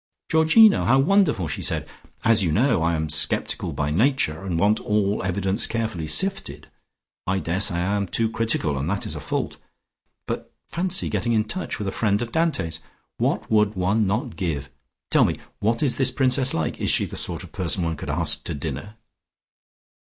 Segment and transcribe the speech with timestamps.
[0.31, 0.85] "Georgino!
[0.85, 1.87] How wonderful!" she said.
[2.23, 6.67] "As you know, I am sceptical by nature, and want all evidence carefully sifted.
[7.27, 9.57] I daresay I am too critical, and that is a fault.
[10.25, 12.79] But fancy getting in touch with a friend of Dante's!
[13.17, 14.71] What would one not give?
[15.11, 16.81] Tell me: what is this Princess like?
[16.81, 18.95] Is she the sort of person one could ask to dinner?"